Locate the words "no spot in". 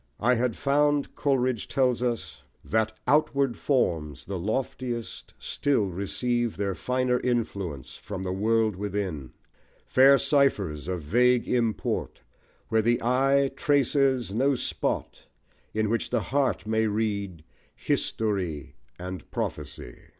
14.33-15.87